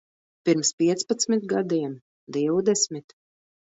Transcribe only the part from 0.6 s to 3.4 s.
piecpadsmit gadiem? Divdesmit?